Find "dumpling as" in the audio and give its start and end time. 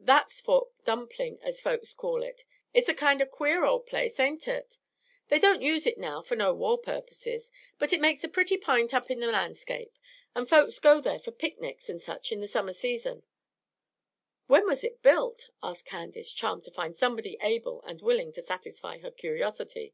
0.86-1.60